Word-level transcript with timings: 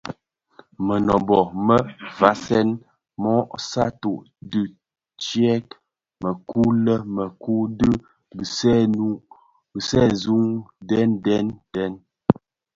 Mënôbö 0.85 1.39
më 1.67 1.77
vasèn 2.19 2.69
mö 3.21 3.33
satü 3.69 4.13
tidyëk 4.51 5.67
mëku 6.23 6.63
lè 6.85 6.95
mëku 7.15 7.55
dhi 7.79 7.91
binèsun 9.71 10.45
deň 10.89 11.09
deň 11.25 11.45
deň. 11.75 11.93